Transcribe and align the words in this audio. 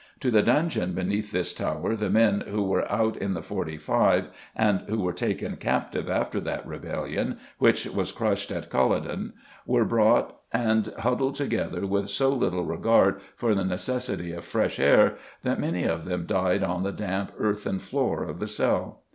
To 0.21 0.31
the 0.31 0.41
dungeon 0.41 0.93
beneath 0.93 1.31
this 1.31 1.53
tower 1.53 1.95
the 1.95 2.09
men 2.09 2.41
who 2.47 2.63
were 2.63 2.91
"out 2.91 3.15
in 3.17 3.35
the 3.35 3.43
Forty 3.43 3.77
Five," 3.77 4.29
and 4.55 4.79
who 4.89 4.99
were 4.99 5.13
taken 5.13 5.57
captive 5.57 6.09
after 6.09 6.39
that 6.39 6.65
rebellion 6.65 7.37
which 7.59 7.85
was 7.85 8.11
crushed 8.11 8.49
at 8.49 8.71
Culloden, 8.71 9.33
were 9.67 9.85
brought 9.85 10.39
and 10.51 10.91
huddled 11.01 11.35
together 11.35 11.85
with 11.85 12.09
so 12.09 12.29
little 12.33 12.65
regard 12.65 13.21
for 13.35 13.53
the 13.53 13.63
necessity 13.63 14.31
of 14.31 14.43
fresh 14.43 14.79
air 14.79 15.17
that 15.43 15.59
many 15.59 15.83
of 15.83 16.05
them 16.05 16.25
died 16.25 16.63
on 16.63 16.81
the 16.81 16.91
damp 16.91 17.31
earthen 17.37 17.77
floor 17.77 18.23
of 18.23 18.39
the 18.39 18.47
cell. 18.47 19.03